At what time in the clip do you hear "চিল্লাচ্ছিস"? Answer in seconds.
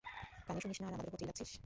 1.21-1.51